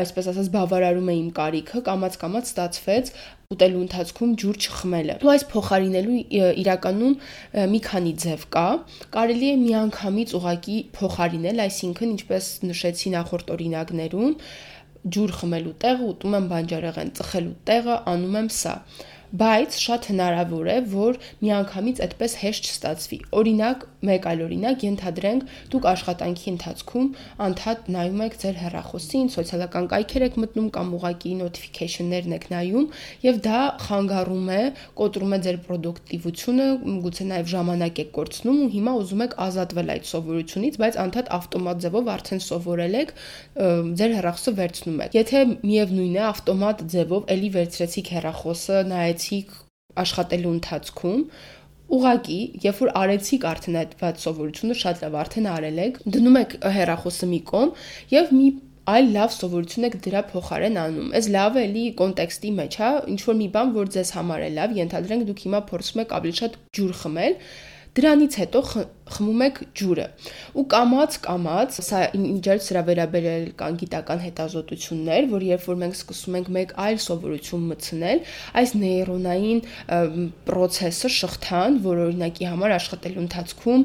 այսպես 0.00 0.28
ասած 0.30 0.48
բավարարում 0.54 1.08
է 1.10 1.14
իմ 1.20 1.28
կարիքը, 1.40 1.82
կամած-կամած 1.88 2.50
ստացվեց 2.50 3.12
ուտելու 3.50 3.80
ընթացքում 3.82 4.34
ջուր 4.40 4.58
չխմելը։ 4.60 5.14
Ու 5.26 5.30
այս 5.34 5.44
փոխարինելու 5.50 6.18
իրականում 6.62 7.14
մի 7.72 7.80
քանի 7.86 8.12
ձև 8.24 8.44
կա։ 8.54 8.66
Կարելի 9.16 9.48
է 9.50 9.54
միանգամից 9.64 10.34
ուղակի 10.38 10.76
փոխարինել, 11.00 11.62
այսինքն 11.66 12.12
ինչպես 12.14 12.50
նշեցի 12.70 13.14
նախորդ 13.16 13.50
օրինակներում, 13.56 14.36
ջուր 15.10 15.30
խմելու 15.40 15.74
տեղը 15.82 16.08
ուտում 16.12 16.36
եմ 16.36 16.46
բանջարեղեն, 16.50 17.10
ծխելու 17.18 17.56
տեղը 17.70 17.94
անում 18.12 18.38
եմ 18.40 18.48
սա 18.60 18.74
բայց 19.30 19.76
շատ 19.78 20.06
հնարավոր 20.10 20.68
է, 20.70 20.76
որ 20.90 21.18
միանգամից 21.40 22.00
այդպես 22.02 22.32
հեշտ 22.40 22.68
չստացվի։ 22.70 23.18
Օրինակ, 23.40 23.84
մեկ 24.10 24.26
այլ 24.30 24.40
օրինակ, 24.46 24.84
ենթադրենք, 24.86 25.50
դուք 25.70 25.86
աշխատանքի 25.90 26.48
ընթացքում 26.50 27.08
անդադ 27.46 27.90
նայում 27.94 28.22
եք 28.26 28.36
ձեր 28.40 28.56
հեռախոսին, 28.60 29.28
սոցիալական 29.34 29.88
կայքեր 29.92 30.24
եք 30.26 30.38
մտնում 30.40 30.68
կամ 30.74 30.92
ուղակի 30.98 31.32
notification-ներն 31.40 32.34
եք 32.40 32.46
նայում, 32.50 32.86
եւ 33.28 33.40
դա 33.46 33.60
խանգարում 33.86 34.50
է, 34.50 34.62
կոտրում 35.00 35.30
է 35.30 35.40
ձեր 35.46 35.58
պրոդուկտիվությունը, 35.70 36.66
գուցե 37.06 37.28
նաեւ 37.30 37.50
ժամանակ 37.54 38.00
եք 38.00 38.10
կորցնում 38.18 38.60
ու 38.60 38.70
հիմա 38.74 38.94
ուզում 39.00 39.24
եք 39.30 39.36
ազատվել 39.46 39.92
այդ 39.94 40.10
սովորությունից, 40.10 40.80
բայց 40.80 41.00
անդադ 41.04 41.30
ավտոմատ 41.38 41.84
ձևով 41.84 42.10
արդեն 42.10 42.42
սովորել 42.50 42.98
եք, 43.00 43.14
ձեր 44.00 44.14
հեռախոսը 44.16 44.54
վերցնում 44.60 45.00
եք։ 45.04 45.16
Եթե 45.20 45.40
միևնույն 45.60 46.16
է 46.16 46.24
ավտոմատ 46.30 46.84
ձևով 46.90 47.30
էլի 47.36 47.50
վերցրեցիք 47.60 48.10
հեռախոսը, 48.16 48.80
նայեցիք 48.90 49.19
արեցիք 49.20 49.52
աշխատելու 50.00 50.50
ընթացքում 50.56 51.22
ուղակի, 51.90 52.38
երբ 52.64 52.80
որ 52.80 52.90
արեցիք 53.00 53.44
արդեն 53.50 53.78
այդ 53.80 53.94
ված 54.00 54.24
սովորությունը, 54.24 54.76
շատ 54.80 55.00
լավ 55.04 55.16
արդեն 55.20 55.48
արել 55.50 55.80
եք, 55.84 55.98
դնում 56.14 56.38
եք 56.40 56.52
հեռախոսը 56.76 57.28
մի 57.30 57.40
կողմ 57.50 57.72
եւ 58.14 58.30
մի 58.38 58.46
այլ 58.90 59.10
լավ 59.16 59.34
սովորություն 59.36 59.88
եք 59.90 59.96
դրա 60.06 60.22
փոխարեն 60.30 60.78
անում։ 60.84 61.10
Այս 61.18 61.26
լավը 61.34 61.64
էլի 61.66 61.82
կոնտեքստի 62.00 62.52
մեջ, 62.60 62.78
հա, 62.80 62.90
ինչ 63.10 63.20
որ 63.26 63.36
մի 63.40 63.48
բան, 63.58 63.74
որ 63.76 63.90
ձեզ 63.96 64.14
համար 64.16 64.46
է 64.46 64.50
լավ, 64.56 64.78
ենթադրենք 64.80 65.26
դուք 65.30 65.42
հիմա 65.44 65.60
փորձում 65.70 66.02
եք 66.04 66.14
ավելի 66.20 66.36
շատ 66.40 66.56
ջուր 66.78 66.94
խմել, 67.02 67.36
Դրանից 67.90 68.34
հետո 68.38 68.60
խմում 69.16 69.44
եք 69.46 69.60
ջուրը։ 69.80 70.06
Ու 70.60 70.64
կամած 70.74 71.16
կամած, 71.26 71.78
սա 71.86 72.00
ինջերց 72.20 72.66
սրա 72.70 72.82
վերաբերել 72.90 73.44
կան 73.60 73.78
գիտական 73.80 74.20
հետազոտություններ, 74.24 75.28
որ 75.30 75.46
երբ 75.50 75.66
որ 75.70 75.78
մենք 75.80 75.96
սկսում 76.00 76.36
ենք 76.40 76.50
մեկ 76.56 76.74
այլ 76.84 76.98
սովորություն 77.04 77.66
մտցնել, 77.70 78.22
այս 78.60 78.74
նեյրոնային 78.80 79.60
process-ը 80.50 81.10
շղթան, 81.16 81.78
որ 81.84 82.02
օրինակի 82.06 82.48
համար 82.50 82.74
աշխատելու 82.76 83.24
ընթացքում 83.24 83.84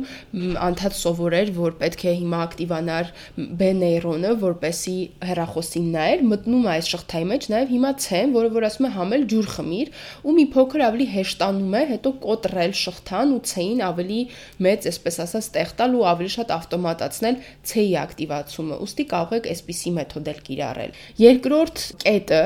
անդադ 0.66 0.98
սովորեր, 1.00 1.52
որ 1.56 1.78
պետք 1.82 2.06
է 2.06 2.16
հիմա 2.22 2.42
ակտիվանար 2.46 3.12
B 3.36 3.70
նեյրոնը, 3.80 4.34
որպեսի 4.46 4.96
հեռախոսին 5.30 5.88
նայեր, 5.96 6.26
մտնում 6.36 6.66
է 6.66 6.72
այս 6.76 6.92
շղթայի 6.96 7.28
մեջ 7.32 7.48
նաև 7.56 7.74
հիմա 7.76 7.92
C-ն, 8.06 8.36
որը 8.36 8.52
որ 8.56 8.68
ասում 8.70 8.88
է 8.88 8.92
համել 8.96 9.26
ջուր 9.32 9.50
խմիր, 9.56 9.92
ու 10.26 10.36
մի 10.36 10.46
փոքր 10.56 10.86
ավելի 10.86 11.08
հեշտանում 11.16 11.76
է, 11.76 11.84
հետո 11.96 12.14
կոտրել 12.26 12.76
շղթան 12.86 13.34
ու 13.36 13.42
C-ին 13.52 13.84
ավելի 13.86 14.20
մեծ, 14.66 14.88
այսպես 14.92 15.15
ասած, 15.24 15.50
տեղ 15.56 15.74
տալ 15.80 15.96
ու 15.96 16.06
ավելի 16.12 16.32
շատ 16.36 16.54
ավտոմատացնել 16.56 17.40
C-ի 17.72 17.96
ակտիվացումը։ 18.04 18.80
Ոստի 18.84 19.06
կարող 19.16 19.36
եք 19.40 19.50
այսպիսի 19.56 19.96
մեթոդ 19.96 20.32
էլ 20.36 20.40
կիրառել։ 20.50 20.96
Երկրորդ 21.26 21.84
կետը, 22.06 22.44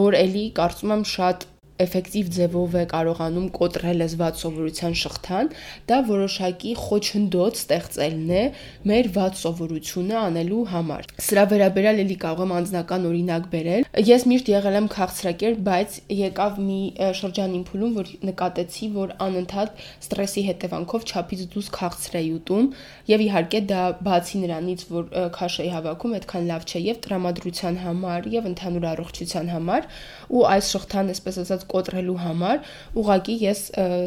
որ 0.00 0.18
էլի 0.24 0.44
կարծում 0.60 0.94
եմ 0.96 1.04
շատ 1.14 1.48
էֆեկտիվ 1.84 2.30
ձևով 2.36 2.76
է 2.80 2.84
կարողանում 2.90 3.46
կոտրել 3.56 4.00
լեզվաց 4.00 4.40
սովորության 4.44 4.94
շղթան, 5.00 5.50
դա 5.90 5.98
որոշակի 6.10 6.72
խոչընդոտ 6.80 7.60
ստեղծելն 7.60 8.30
է 8.30 8.44
մեր 8.90 9.10
ված 9.16 9.40
սովորությունը 9.40 10.16
անելու 10.20 10.64
համար։ 10.70 11.08
Սրա 11.30 11.44
վերաբերյալ 11.50 12.02
էլի 12.04 12.16
կարող 12.24 12.44
եմ 12.44 12.54
անձնական 12.60 13.06
օրինակ 13.10 13.48
բերել։ 13.54 13.86
Ես 14.10 14.26
միշտ 14.30 14.50
եղել 14.50 14.78
եմ 14.80 14.88
քաղցրակեր, 14.94 15.58
բայց 15.70 15.96
եկավ 16.20 16.60
մի 16.70 16.80
շրջանին 17.20 17.64
փուլում, 17.70 17.94
որ 18.00 18.12
նկատեցի, 18.30 18.90
որ 18.96 19.14
անընդհատ 19.26 19.82
ստրեսի 20.04 20.44
հետևանքով 20.50 21.06
չափից 21.10 21.44
դուրս 21.54 21.70
քաղցր 21.76 22.18
էի 22.20 22.30
ուտում, 22.40 22.66
եւ 23.10 23.24
իհարկե 23.26 23.60
դա 23.70 23.82
բացի 24.06 24.40
նրանից, 24.44 24.84
որ 24.90 25.08
քաշ 25.36 25.58
էի 25.64 25.70
հավաքում, 25.74 26.14
այդքան 26.20 26.48
լավ 26.50 26.66
չէ 26.70 26.82
եւ 26.90 27.00
տրամադրության 27.06 27.80
համար 27.84 28.28
եւ 28.34 28.48
ընդհանուր 28.50 28.86
առողջության 28.90 29.50
համար, 29.54 29.88
ու 30.30 30.44
այս 30.50 30.70
շղթան, 30.74 31.10
այսպես 31.14 31.40
ասած, 31.44 31.66
կոտրելու 31.72 32.16
համար 32.24 32.70
ուղղակի 33.00 33.36
ես 33.44 33.60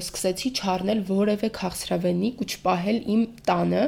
սկսեցի 0.03 0.51
չառնել 0.59 1.03
որևէ 1.09 1.49
քաղցրավենիք 1.59 2.43
ու 2.43 2.47
չպահել 2.53 2.99
իմ 3.13 3.25
տանը 3.49 3.83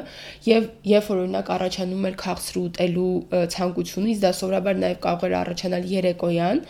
եւ 0.46 0.68
երբ 0.92 1.10
որ 1.12 1.22
օրինակ 1.26 1.50
առաջանում 1.56 2.06
էր 2.10 2.18
քաղցր 2.26 2.60
ուտելու 2.66 3.10
ցանկությունը, 3.56 4.12
իսկ 4.16 4.26
դա 4.26 4.32
սովորաբար 4.40 4.80
նաեւ 4.86 5.00
կարող 5.06 5.26
էր 5.26 5.36
առաջանալ 5.42 5.90
երեկոյան, 5.96 6.62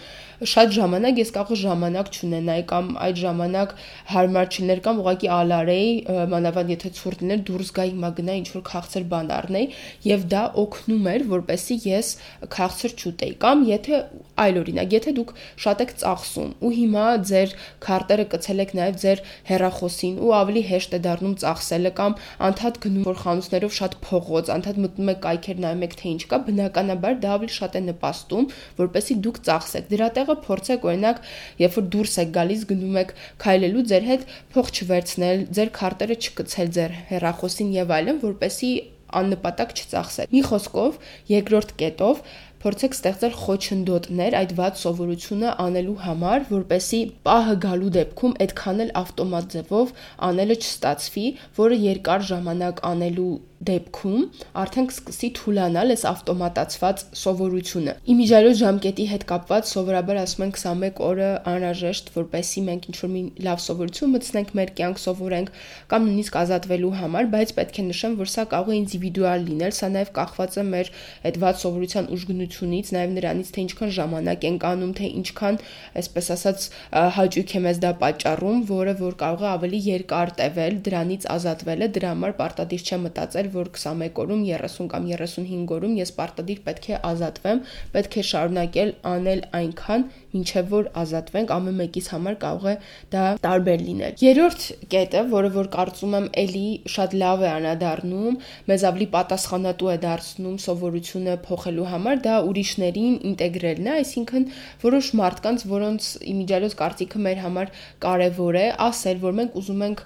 շատ 0.44 0.72
ժամանակ 0.76 1.18
ես 1.22 1.30
կարող 1.32 1.58
ժամանակ 1.62 2.08
չունենայի 2.12 2.64
կամ 2.68 2.88
այդ 3.06 3.20
ժամանակ 3.22 3.70
հարմար 4.12 4.50
չլիներ 4.52 4.80
կամ 4.84 4.98
ուղղակի 5.00 5.30
ալարեի 5.36 5.88
մանավանդ 6.32 6.72
եթե 6.74 6.90
ցուրտ 6.98 7.22
լիներ 7.24 7.44
դուրս 7.48 7.70
գայի 7.78 7.92
հիմա 7.96 8.10
գնայի 8.20 8.42
ինչ 8.42 8.48
որ 8.52 8.64
քաղցր 8.68 9.06
բան 9.12 9.30
առնեի 9.36 9.66
եւ 10.10 10.26
դա 10.36 10.42
օգնում 10.66 11.08
էր 11.16 11.24
որպեսի 11.32 11.76
ես 11.86 12.10
քաղցր 12.56 12.96
չուտեի 13.00 13.36
կամ 13.46 13.64
եթե 13.70 14.02
այլ 14.36 14.60
օրինակ 14.60 14.96
եթե 14.96 15.12
դուք 15.16 15.32
շատ 15.64 15.82
եք 15.86 15.92
ծախսում 16.02 16.50
ու 16.66 16.72
հիմա 16.76 17.04
ձեր 17.30 17.54
քարտերը 17.86 18.26
կցել 18.36 18.62
եք 18.66 18.72
նաեւ 18.76 18.98
ձեր 19.06 19.22
հեռախոսին 19.48 20.18
ու 20.26 20.34
ավելի 20.36 20.62
հեշտ 20.70 20.96
է 20.96 21.00
դառնում 21.06 21.36
ծախսելը 21.40 21.92
կամ 21.96 22.16
անդադ 22.50 22.80
գնում 22.84 23.06
որ 23.08 23.20
խանութներով 23.22 23.76
շատ 23.80 23.96
փողոց 24.04 24.52
անդադ 24.56 24.80
մտնում 24.84 25.12
եք 25.14 25.20
կայքեր 25.26 25.62
նայում 25.64 25.86
եք 25.86 25.96
թե 25.96 26.06
ինչ 26.12 26.22
կա 26.32 26.40
բնականաբար 26.50 27.18
դա 27.24 27.32
ավելի 27.36 27.56
շատ 27.56 27.80
է 27.80 27.82
նպաստում 27.86 28.50
որպեսի 28.84 29.18
դուք 29.26 29.40
ծախսեք 29.48 29.90
դրա 29.96 30.10
տեղը 30.26 30.36
փորձեք 30.46 30.86
օրինակ, 30.90 31.22
երբ 31.62 31.76
որ 31.76 31.86
դուրս 31.94 32.18
եք 32.22 32.34
գալիս, 32.36 32.66
գնում 32.72 32.98
եք 33.02 33.14
քայլելու, 33.46 33.86
ձեր 33.92 34.06
հետ 34.10 34.26
փող 34.56 34.72
չվերցնել, 34.76 35.46
ձեր 35.56 35.72
քարտերը 35.78 36.18
չկցել 36.26 36.74
ձեր 36.76 36.98
հեռախոսին 37.12 37.72
եւ 37.76 37.94
այլն, 37.96 38.20
որպեսի 38.26 38.72
աննպատակ 39.16 39.72
չծախսեք։ 39.76 40.32
Մի 40.34 40.42
խոսքով, 40.50 40.96
երկրորդ 41.30 41.72
կետով 41.80 42.22
փորձեք 42.66 42.94
ստեղծել 42.96 43.34
խոչընդոտներ 43.38 44.34
այդ 44.40 44.52
ված 44.58 44.80
սովորությունը 44.82 45.50
անելու 45.62 45.96
համար, 46.02 46.46
որպեսի 46.50 47.00
պահը 47.28 47.54
գալու 47.64 47.90
դեպքում 47.96 48.34
այդքան 48.46 48.82
էլ 48.86 48.90
ավտոմատ 49.02 49.50
ձևով 49.54 49.92
անելը 50.28 50.56
չստացվի, 50.64 51.26
որը 51.60 51.78
երկար 51.84 52.26
ժամանակ 52.32 52.82
անելու 52.90 53.30
դեպքում 53.56 54.24
արդեն 54.60 54.86
կսկսի 54.90 55.28
թուլանալ 55.36 55.92
այս 55.94 56.02
ավտոմատացված 56.10 57.02
սովորությունը։ 57.16 57.94
Իմիջիալոց 58.12 58.58
ժամկետի 58.60 59.06
հետ 59.12 59.24
կապված 59.30 59.70
սովորաբար 59.70 60.20
ասում 60.22 60.44
են 60.46 60.52
21 60.56 61.00
օրը 61.06 61.30
անհրաժեշտ, 61.52 62.10
որպեսզի 62.16 62.62
մենք 62.66 62.88
ինչ-որ 62.90 63.10
մի 63.16 63.22
լավ 63.46 63.62
սովորություն 63.66 64.12
մտցնենք 64.16 64.52
մեր 64.60 64.72
կյանք 64.76 65.00
սովորենք 65.06 65.50
կամ 65.92 66.06
նույնիսկ 66.06 66.36
ազատվելու 66.42 66.92
համար, 67.00 67.30
բայց 67.32 67.54
պետք 67.56 67.80
է 67.80 67.86
նշեմ, 67.86 68.16
որ 68.20 68.30
սա 68.36 68.44
կարող 68.52 68.76
է 68.76 68.76
ինդիվիդուալ 68.76 69.46
լինել, 69.46 69.74
սա 69.76 69.88
նաև 69.96 70.12
կախված 70.16 70.56
է 70.56 70.66
մեր 70.76 70.92
այդ 71.26 71.40
ված 71.46 71.64
սովորության 71.64 72.10
ուժգնությունից, 72.16 72.92
նաև 72.96 73.16
նրանից, 73.16 73.50
թե 73.56 73.64
ինչքան 73.66 73.92
ժամանակ 73.96 74.46
ենք 74.46 74.66
անում, 74.66 74.92
թե 75.00 75.10
ինչքան, 75.16 75.60
այսպես 75.96 76.30
ասած, 76.36 76.68
հաճույք 77.16 77.56
է 77.56 77.60
մեզ 77.66 77.80
դա 77.86 77.92
պատճառում, 78.04 78.60
որը 78.70 78.94
որ 79.00 79.18
կարող 79.22 79.46
է 79.46 79.50
ավելի 79.56 79.80
երկար 79.86 80.34
տևել, 80.40 80.80
դրանից 80.86 81.28
ազատվելը 81.36 81.90
դրա 81.96 82.12
համար 82.16 82.36
պարտադիր 82.40 82.86
չէ 82.86 82.98
մտածել 83.06 83.45
էր, 83.46 83.50
որ 83.54 83.70
21 83.78 84.20
օրում 84.26 84.44
30 84.50 84.90
կամ 84.92 85.08
35 85.14 85.74
օրում 85.76 85.96
ես 86.00 86.12
պարտադիր 86.18 86.62
պետք 86.66 86.90
է 86.90 87.00
ազատվեմ, 87.10 87.62
պետք 87.96 88.16
է 88.20 88.26
շարունակել 88.30 88.92
անել 89.14 89.42
այնքան, 89.60 90.06
ինչեւ 90.36 90.70
որ 90.72 90.90
ազատվենք, 91.02 91.52
ամեն 91.56 91.78
մեկից 91.80 92.10
համար 92.14 92.36
կարող 92.42 92.66
է 92.66 92.74
դա 93.12 93.24
տարբեր 93.46 93.84
լինել։ 93.86 94.22
Երրորդ 94.26 94.66
կետը, 94.92 95.22
որը 95.32 95.50
որ 95.56 95.70
կարծում 95.76 96.16
եմ 96.16 96.28
էլի 96.42 96.66
շատ 96.96 97.16
լավ 97.22 97.44
է 97.46 97.48
անադառնում, 97.56 98.38
մեզ 98.70 98.86
ավելի 98.90 99.08
պատասխանատու 99.16 99.90
է 99.92 99.96
դարձնում 100.06 100.56
սովորությունը 100.66 101.36
փոխելու 101.46 101.88
համար, 101.92 102.22
դա 102.26 102.36
ուրիշներին 102.50 103.16
ինտեգրելն 103.30 103.86
է, 103.86 103.96
այսինքն 103.96 104.48
որոշ 104.86 105.10
մարդկանց, 105.20 105.66
որոնց 105.72 106.10
իմիջիալոց 106.36 106.76
կարծիքը 106.80 107.22
մեր 107.26 107.42
համար 107.46 107.72
կարևոր 108.06 108.60
է, 108.60 108.66
ասել, 108.86 109.20
որ 109.26 109.36
մենք 109.40 109.56
ուզում 109.60 109.84
ենք 109.86 110.02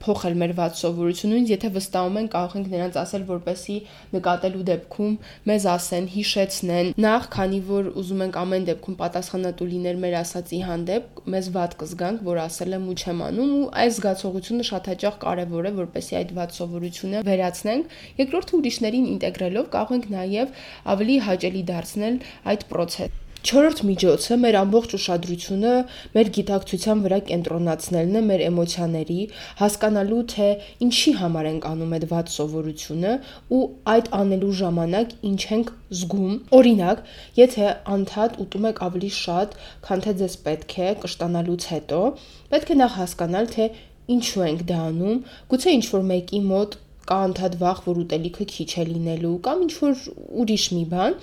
փոխել 0.00 0.36
մեր 0.40 0.52
ված 0.60 0.80
սովորությունը, 0.80 1.30
նույնիսկ 1.30 1.54
եթե 1.54 1.70
վստահում 1.76 2.18
ենք, 2.20 2.30
կարող 2.34 2.56
ենք 2.60 2.68
նրանց 2.74 2.98
ասել, 3.00 3.24
որպեսի 3.30 3.76
նկատելու 4.14 4.64
դեպքում 4.70 5.14
մեզ 5.50 5.66
ասեն, 5.74 6.08
հիշեցնեն, 6.14 6.90
նախ 7.00 7.28
քանի 7.34 7.60
որ 7.70 7.90
ուզում 8.00 8.24
ենք 8.26 8.38
ամեն 8.40 8.66
դեպքում 8.70 8.98
պատասխանատու 9.00 9.69
լինել 9.70 10.00
մեր 10.04 10.16
ասացի 10.20 10.60
հանդեպ, 10.68 11.22
մեզ 11.34 11.50
վատ 11.56 11.76
կզգանք, 11.82 12.24
որ 12.30 12.42
ասել 12.44 12.76
եմ 12.78 12.90
ու 12.90 12.96
չեմ 13.00 13.22
անում 13.28 13.54
ու 13.60 13.70
այս 13.84 13.96
զգացողությունը 14.00 14.68
շատ 14.70 14.90
հաճախ 14.92 15.18
կարևոր 15.24 15.70
է, 15.70 15.74
որպեսի 15.80 16.18
այդ 16.20 16.36
վատ 16.40 16.58
սովորությունը 16.60 17.24
վերացնենք։ 17.30 17.96
Երկրորդը 18.24 18.60
ուրիշներին 18.60 19.10
ինտեգրելով 19.14 19.72
կարող 19.78 19.96
ենք 20.00 20.12
նաև 20.18 20.54
ավելի 20.96 21.18
հաճելի 21.30 21.66
դարձնել 21.74 22.22
այդ 22.54 22.70
process 22.74 23.19
Չորրորդ 23.40 23.78
միջոցը 23.88 24.36
մեր 24.40 24.56
ամբողջ 24.60 24.94
ուշադրությունը 24.98 25.70
մեր 26.16 26.30
գիտակցության 26.36 26.98
վրա 27.04 27.18
կենտրոնացնելն 27.30 28.18
է 28.20 28.22
մեր 28.26 28.42
էմոցիաների, 28.46 29.16
հասկանալու 29.60 30.18
թե 30.32 30.48
ինչի 30.86 31.14
համար 31.20 31.48
ենք 31.50 31.68
անում 31.70 31.94
այդ 31.96 32.04
վատ 32.10 32.32
սովորությունը 32.34 33.14
ու 33.56 33.62
այդ 33.94 34.12
անելու 34.20 34.52
ժամանակ 34.60 35.16
ինչ 35.30 35.40
ենք 35.56 35.72
զգում։ 36.00 36.36
Օրինակ, 36.60 37.02
եթե 37.40 37.72
անդադ 37.96 38.38
ուտում 38.44 38.68
եք 38.70 38.84
ավելի 38.90 39.12
շատ, 39.20 39.58
քան 39.88 40.04
թե 40.04 40.16
ձեզ 40.20 40.38
պետք 40.44 40.78
է 40.84 40.92
կշտանալուց 41.06 41.68
հետո, 41.72 42.04
պետք 42.52 42.70
է 42.76 42.80
նախ 42.84 42.96
հասկանալ 43.00 43.52
թե 43.56 43.72
ինչու 44.20 44.46
ենք 44.50 44.64
դա 44.68 44.80
անում, 44.92 45.18
գուցե 45.48 45.76
ինչ 45.80 45.84
որ 45.96 46.08
մեկի 46.12 46.46
մոտ 46.52 46.80
կա 47.08 47.16
անդադ 47.30 47.54
վախ, 47.60 47.84
որ 47.88 48.00
ուտելիքը 48.04 48.44
քիչ 48.52 48.70
է 48.70 48.84
լինելու 48.90 49.36
կամ 49.46 49.62
ինչ 49.64 49.74
որ 49.80 50.02
ուրիշ 50.44 50.64
մի 50.76 50.84
բան, 50.90 51.16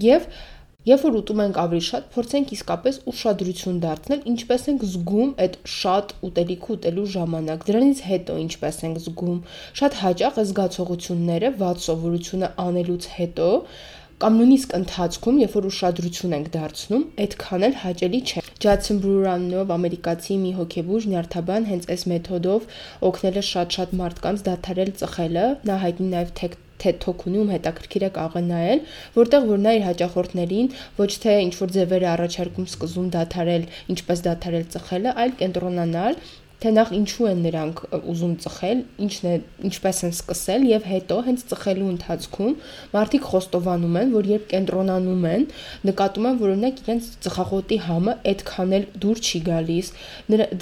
եւ 0.00 0.26
Երբ 0.82 1.02
որ 1.06 1.16
ուտում 1.20 1.40
ենք 1.42 1.58
ավելի 1.62 1.80
շատ, 1.86 2.06
փորձենք 2.10 2.48
իսկապես 2.56 2.96
ուշադրություն 3.12 3.76
դարձնել, 3.84 4.22
ինչպես 4.32 4.64
ենք 4.72 4.80
զգում 4.92 5.28
այդ 5.44 5.52
շատ 5.74 6.14
ուտելիք 6.28 6.64
ուտելու 6.74 7.04
ժամանակ։ 7.12 7.66
Դրանից 7.68 8.00
հետո 8.06 8.38
ինչպես 8.42 8.80
ենք 8.88 8.98
զգում։ 9.04 9.36
Շատ 9.78 9.98
հաճախ 10.02 10.40
է 10.42 10.44
զգացողությունները 10.50 11.50
ված 11.62 11.86
սովորությունը 11.86 12.48
անելուց 12.66 13.06
հետո 13.20 13.48
կամ 14.22 14.34
նույնիսկ 14.38 14.74
ընթացքում, 14.78 15.38
երբ 15.42 15.54
որ 15.58 15.64
ուշադրություն 15.70 16.34
ենք 16.36 16.50
դարձնում, 16.56 17.06
այդքան 17.22 17.64
էլ 17.68 17.78
հաճելի 17.82 18.20
չէ։ 18.22 18.42
Ջացին 18.62 19.00
Բրուրանով 19.02 19.72
ամերիկացի 19.76 20.36
մի 20.42 20.52
հոգեբուժ 20.58 21.08
նյարդաբան 21.12 21.70
հենց 21.70 21.88
այս 21.94 22.04
մեթոդով 22.12 22.68
օգնել 23.10 23.40
է 23.42 23.44
շատ-շատ 23.52 23.96
մարդկանց 24.02 24.44
դադարել 24.50 24.92
ծխելը։ 25.02 25.46
Նա 25.70 25.80
հայտնի 25.86 26.12
նաև 26.12 26.36
TED 26.42 26.60
Talk 27.02 27.24
ունի, 27.28 27.38
ում 27.42 27.52
հետաքրքիր 27.54 28.04
է 28.08 28.10
կարող 28.18 28.36
է 28.38 28.44
նայել, 28.48 28.84
որտեղ 29.16 29.48
որ 29.52 29.62
նա 29.62 29.74
իր 29.78 29.84
հաճախորդներին 29.88 30.70
ոչ 30.98 31.10
թե 31.22 31.34
ինչ 31.46 31.54
որ 31.62 31.74
ձևեր 31.78 32.06
առաջարկում 32.12 32.68
սկզում 32.72 33.10
դադարել, 33.16 33.66
ինչպես 33.96 34.24
դադարել 34.28 34.66
ծխելը, 34.76 35.16
այլ 35.22 35.36
կենտրոնանալ 35.42 36.20
թե 36.62 36.70
նախ 36.76 36.90
ինչու 36.94 37.26
են 37.26 37.40
նրանք 37.42 37.80
ուզում 38.12 38.34
ծխել, 38.42 38.82
ինչն 39.02 39.28
է, 39.28 39.34
ինչպես 39.66 40.00
են 40.06 40.12
սկսել 40.14 40.66
եւ 40.68 40.84
հետո 40.92 41.16
հենց 41.26 41.44
ծխելու 41.52 41.88
ընթացքում 41.92 42.52
մարդիկ 42.92 43.26
խոստովանում 43.32 43.96
են, 44.02 44.12
որ 44.14 44.28
երբ 44.32 44.44
կենտրոնանում 44.52 45.26
են, 45.32 45.46
նկատում 45.90 46.28
են, 46.30 46.38
որ 46.42 46.52
օրինակ 46.52 46.82
իրենց 46.82 47.08
ծխախոտի 47.26 47.78
համը 47.86 48.14
այդքան 48.32 48.76
էլ 48.78 48.86
դուր 49.02 49.22
չի 49.22 49.40
գալիս, 49.48 49.90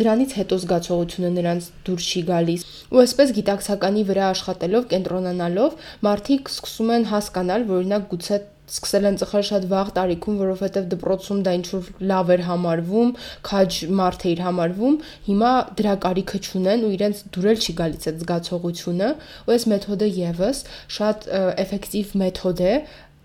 դրանից 0.01 0.37
հետո 0.41 0.61
զգացողությունը 0.65 1.33
նրանց 1.37 1.69
դուր 1.91 2.07
չի 2.11 2.23
գալիս։ 2.31 2.65
Ու 2.91 3.03
այսպես 3.05 3.35
գիտակցականի 3.41 4.07
վրա 4.11 4.31
աշխատելով, 4.31 4.89
կենտրոնանալով, 4.95 5.77
մարդիկ 6.09 6.55
սկսում 6.55 6.95
են 6.97 7.07
հասկանալ, 7.13 7.69
որ 7.71 7.85
օրինակ 7.85 8.09
գուցե 8.15 8.41
սկսել 8.71 9.09
են 9.11 9.19
ծխել 9.21 9.45
շատ 9.51 9.67
վաղ 9.71 9.91
տարիքում, 9.99 10.39
որովհետև 10.41 10.89
դպրոցում 10.95 11.43
դա 11.47 11.55
ինչ 11.59 11.67
որ 11.75 11.91
լավ 12.11 12.33
էր 12.37 12.43
համարվում, 12.47 13.13
քաջ 13.51 13.79
մարդ 14.01 14.27
էր 14.31 14.43
համարվում, 14.47 14.97
հիմա 15.27 15.53
դրա 15.81 15.95
կարիքը 16.07 16.41
չունեն 16.47 16.87
ու 16.87 16.95
իրենց 17.01 17.23
դուրել 17.35 17.61
չի 17.61 17.77
գալիս 17.83 18.11
այդ 18.11 18.25
զգացողությունը, 18.25 19.13
ու 19.51 19.55
այս 19.59 19.69
մեթոդը 19.75 20.11
եւս 20.21 20.65
շատ 21.01 21.31
էֆեկտիվ 21.67 22.17
մեթոդ 22.25 22.67
է 22.71 22.75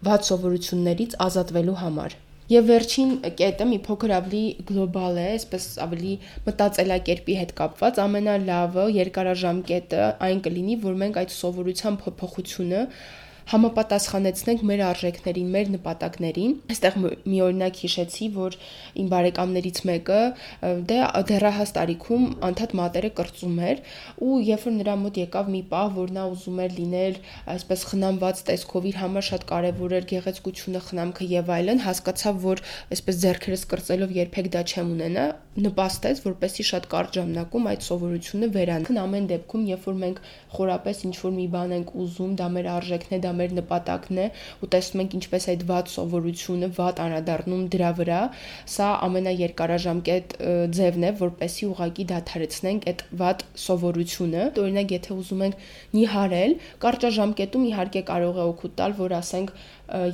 վատ 0.06 0.30
սովորություններից 0.30 1.18
ազատվելու 1.26 1.82
համար։ 1.86 2.22
Եվ 2.46 2.66
վերջին 2.70 3.12
կետը 3.40 3.66
մի 3.66 3.78
փոքր 3.88 4.12
ավելի 4.20 4.42
գլոբալ 4.70 5.16
է, 5.18 5.24
այսպես 5.34 5.64
ավելի 5.82 6.12
մտածելակերպի 6.46 7.38
հետ 7.40 7.54
կապված, 7.58 8.02
ամենալավը 8.04 8.84
երկարաժամկետը 9.00 10.04
այն 10.28 10.44
կլինի, 10.46 10.76
որ 10.86 11.00
մենք 11.02 11.18
այդ 11.24 11.34
սովորության 11.40 11.98
փոփոխությունը 12.04 12.84
համապատասխանեցնենք 13.52 14.64
մեր 14.66 14.82
արժեքներին, 14.90 15.50
մեր 15.56 15.68
նպատակներին։ 15.76 16.54
Այստեղ 16.74 16.96
մի 17.30 17.42
օրինակ 17.46 17.82
հիշեցի, 17.86 18.30
որ 18.36 18.58
իմ 19.02 19.10
բարեկամներից 19.12 19.82
մեկը 19.90 20.22
դե 20.90 21.00
դեռահաս 21.30 21.74
տարիքում 21.76 22.26
անդադ 22.50 22.76
մատերը 22.80 23.12
կրծում 23.20 23.60
էր 23.70 23.84
ու 24.26 24.40
երբ 24.50 24.66
որ 24.66 24.76
նրա 24.80 24.96
մոտ 25.06 25.20
եկավ 25.22 25.52
մի 25.56 25.62
պահ, 25.76 25.92
որ 26.00 26.14
նա 26.16 26.26
ուզում 26.36 26.62
էր 26.66 26.76
լինել 26.80 27.20
այսպես 27.56 27.86
խնամված 27.92 28.44
տեսքով 28.50 28.90
իր 28.90 29.00
համար 29.04 29.28
շատ 29.30 29.48
կարևոր 29.52 29.96
էր 30.00 30.10
գեղեցկությունը, 30.16 30.82
խնամքը 30.90 31.30
եւ 31.36 31.52
այլն, 31.56 31.84
հասկացավ, 31.86 32.42
որ 32.46 32.64
այսպես 32.96 33.22
зерքերս 33.26 33.66
կրծելով 33.76 34.16
երբեք 34.26 34.52
դա 34.56 34.66
չեմ 34.66 34.94
ունենա, 34.96 35.26
նպաստեց, 35.56 36.22
որպեսի 36.26 36.64
շատ 36.68 36.88
կարճ 36.92 37.18
ժամանակում 37.20 37.68
այդ 37.72 37.84
սովորությունը 37.86 38.48
վերանան։ 38.56 38.98
Ամեն 39.06 39.28
դեպքում, 39.30 39.62
երբ 39.72 39.86
որ 39.88 39.96
մենք 40.02 40.18
խորապես 40.56 41.04
ինչ 41.08 41.16
որ 41.22 41.34
մի 41.36 41.46
բան 41.56 41.76
ենք 41.76 41.94
ուզում, 42.06 42.34
դա 42.42 42.48
մեր 42.56 42.68
արժեքն 42.76 43.16
է, 43.16 43.20
դա 43.24 43.32
մեր 43.40 43.56
նպատակն 43.60 44.22
է 44.26 44.28
ու 44.66 44.70
տեսնում 44.76 45.04
ենք 45.06 45.16
ինչպես 45.20 45.48
այդ 45.54 45.66
վատ 45.72 45.92
սովորությունը 45.96 46.70
վատ 46.80 47.02
անդառնում 47.06 47.64
դրա 47.76 47.92
վրա, 48.00 48.20
սա 48.76 48.90
ամենաերկարաժամկետ 49.08 50.36
ձևն 50.76 51.06
է, 51.06 51.12
որպեսի 51.22 51.70
ուղակի 51.72 52.08
դադարեցնենք 52.12 52.90
այդ 52.92 53.06
վատ 53.22 53.46
սովորությունը։ 53.66 54.46
Օրինակ, 54.66 54.94
եթե 54.96 55.16
ուզում 55.16 55.46
ենք 55.46 55.66
նիհարել, 55.96 56.58
կարճաժամկետում 56.86 57.68
իհարկե 57.72 58.06
կարող 58.12 58.36
է 58.36 58.46
օգուտ 58.56 58.78
տալ, 58.82 58.98
որ 59.00 59.18
ասենք 59.20 59.56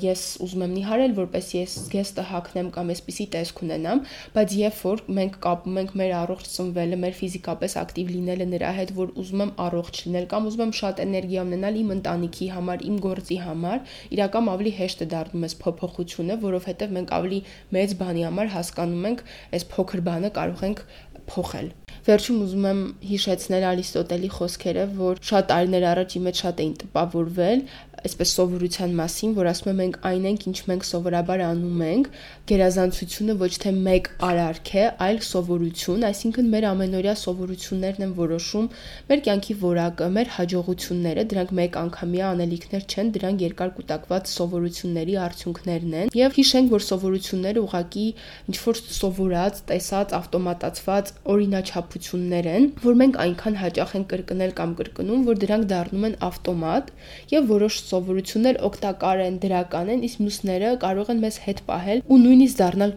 ես 0.01 0.21
ուզում 0.43 0.63
եմ 0.65 0.73
նիհարել, 0.77 1.13
որպեսզի 1.17 1.57
ես 1.61 1.75
գեստը 1.91 2.25
հագնեմ 2.31 2.69
կամ 2.75 2.91
այսպիսի 2.91 3.25
տեսք 3.35 3.61
ունենամ, 3.65 4.01
բայց 4.35 4.55
երբ 4.61 4.79
որ 4.87 5.03
մենք 5.17 5.37
կապում 5.45 5.79
ենք 5.81 5.93
մեր 6.01 6.13
առողջ 6.21 6.49
ծնվելը, 6.55 6.99
մեր 7.01 7.15
ֆիզիկապես 7.21 7.77
ակտիվ 7.81 8.11
լինելը 8.15 8.47
նրա 8.51 8.71
հետ, 8.81 8.93
որ 8.99 9.13
ուզում 9.21 9.43
եմ 9.45 9.53
առողջ 9.65 10.01
լինել 10.05 10.27
կամ 10.31 10.49
ուզում 10.51 10.65
եմ 10.65 10.73
շատ 10.81 11.01
էներգիա 11.05 11.45
ունենալ 11.47 11.79
իմ 11.81 11.93
ընտանիքի 11.97 12.49
համար, 12.55 12.85
իմ 12.91 12.97
գործի 13.07 13.37
համար, 13.45 13.79
իրական 14.17 14.51
ավելի 14.51 14.73
հեշտ 14.81 15.05
է 15.05 15.09
դառնում 15.15 15.47
այս 15.47 15.55
փոփոխությունը, 15.61 16.39
որովհետև 16.41 16.97
մենք 16.99 17.15
ավելի 17.21 17.39
մեծ 17.77 17.95
բանի 18.01 18.27
համար 18.27 18.53
հասկանում 18.57 19.07
ենք, 19.11 19.23
այս 19.55 19.69
փոքր 19.71 20.05
բանը 20.11 20.35
կարող 20.41 20.67
ենք 20.71 20.85
փոխել։ 21.31 21.69
Վերջում 22.01 22.37
ուզում 22.43 22.63
եմ 22.65 22.79
հիշեցնել 23.05 23.65
Արիստոտելի 23.71 24.29
խոսքերը, 24.35 24.85
որ 24.97 25.19
շատ 25.29 25.47
տարիներ 25.51 25.83
առաջ 25.91 26.15
ի 26.17 26.21
մեջ 26.25 26.39
շատ 26.41 26.61
էին 26.63 26.71
տպավորվել 26.81 27.59
այսպես 28.07 28.31
սովորության 28.37 28.93
մասին, 28.97 29.33
որ 29.37 29.49
ասում 29.51 29.69
եմ 29.71 29.79
մենք 29.81 29.97
այն 30.09 30.25
ենք, 30.31 30.45
ինչ 30.51 30.57
մենք 30.71 30.85
սովորաբար 30.89 31.43
անում 31.45 31.81
ենք, 31.85 32.07
գերազանցությունը 32.51 33.35
ոչ 33.41 33.51
թե 33.61 33.71
մեկ 33.85 34.09
արարք 34.27 34.71
է, 34.81 34.85
այլ 35.05 35.19
սովորություն, 35.27 36.05
այսինքն 36.09 36.49
մեր 36.51 36.67
ամենօրյա 36.71 37.13
սովորություններն 37.21 38.05
են 38.07 38.13
որոշում 38.17 38.67
մեր 39.11 39.21
կյանքի 39.27 39.55
որակը, 39.61 40.07
մեր 40.17 40.31
հաջողությունները, 40.37 41.25
դրանք 41.31 41.53
մեկ 41.61 41.77
անգամյա 41.81 42.31
անելիքներ 42.31 42.85
չեն, 42.91 43.11
դրանք 43.17 43.45
երկար 43.45 43.71
կուտակված 43.77 44.31
սովորությունների 44.31 45.15
արդյունքներն 45.21 45.95
են։ 46.01 46.11
Եվ 46.21 46.37
հիշենք, 46.41 46.71
որ 46.71 46.85
սովորությունները 46.87 47.61
ուղակի 47.61 48.07
ինչ 48.51 48.57
որ 48.61 48.81
սովորած, 48.97 49.61
տեսած, 49.71 50.15
ավտոմատացված 50.21 51.13
օրինաչափություններ 51.31 52.51
են, 52.51 52.67
որ 52.81 52.99
մենք 53.01 53.21
այնքան 53.25 53.59
հաճախ 53.61 53.95
են 54.01 54.05
կրկնել 54.11 54.55
կամ 54.57 54.75
կրկնում, 54.81 55.25
որ 55.31 55.41
դրանք 55.41 55.69
դառնում 55.71 56.07
են 56.11 56.15
ավտոմատ 56.31 56.91
եւ 57.31 57.49
որոշ 57.51 57.79
սովորություններ 57.91 58.59
օգտակար 58.67 59.23
են, 59.27 59.39
դրական 59.45 59.91
են, 59.95 60.03
իսկ 60.07 60.21
մյուսները 60.25 60.71
կարող 60.83 61.11
են 61.13 61.21
մեզ 61.25 61.39
հետ 61.45 61.61
պահել 61.69 62.03
ու 62.07 62.19
նույնիսկ 62.25 62.59
դառնալ 62.61 62.93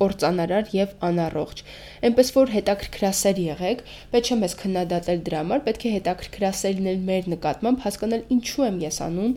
կործանարար 0.00 0.72
եւ 0.76 0.94
անառողջ։ 1.10 1.62
Էնպես 2.10 2.32
որ 2.36 2.54
հետաքրքրասեր 2.56 3.42
եղեք, 3.44 3.84
պետք 4.14 4.30
չէ 4.30 4.38
մեզ 4.44 4.56
քննադատել 4.62 5.20
դրա 5.28 5.42
համար, 5.44 5.64
պետք 5.68 5.84
է 5.84 5.94
հետաքրքրասեր 5.96 6.78
լինել 6.80 7.04
մեր 7.10 7.30
նկատմամբ, 7.34 7.84
հասկանալ 7.84 8.24
ինչու 8.38 8.66
եմ 8.70 8.80
ես 8.86 9.02
անում 9.10 9.36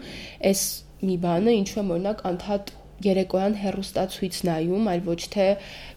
այս 0.53 0.63
մի 1.03 1.17
բանը, 1.23 1.57
ինչու 1.63 1.81
եմ 1.83 1.93
օրինակ 1.97 2.25
անդադ 2.31 2.73
երեկոյան 3.07 3.57
հերոստացույց 3.63 4.39
նայում, 4.49 4.87
այլ 4.93 5.03
ոչ 5.07 5.19
թե 5.33 5.47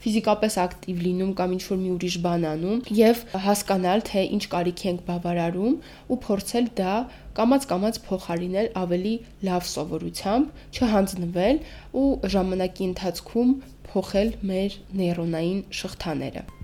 ֆիզիկապես 0.07 0.59
ակտիվ 0.65 1.05
լինում 1.07 1.33
կամ 1.41 1.55
ինչ 1.57 1.63
որ 1.67 1.81
մի 1.83 1.91
ուրիշ 1.97 2.17
բան 2.27 2.49
անում 2.53 2.83
եւ 3.01 3.23
հասկանալ 3.47 4.05
թե 4.11 4.27
ինչ 4.37 4.43
կարիքի 4.57 4.91
ենք 4.93 5.07
բավարարում 5.11 5.79
ու 6.11 6.21
փորձել 6.27 6.69
դա 6.81 6.97
կամած-կամած 7.37 8.03
փոխարինել 8.09 8.69
ավելի 8.83 9.15
լավ 9.49 9.67
սովորությամբ, 9.73 10.63
չհանձնվել 10.77 11.63
ու 12.03 12.09
ժամանակի 12.37 12.91
ընթացքում 12.91 13.57
փոխել 13.93 14.37
մեր 14.53 14.79
նեյրոնային 15.03 15.65
շղթաները։ 15.81 16.56